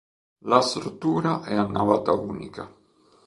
[0.45, 2.75] La struttura è a navata unica.